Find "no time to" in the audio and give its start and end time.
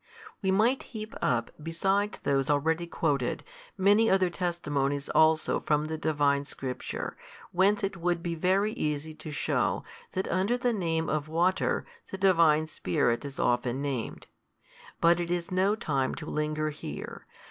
15.51-16.25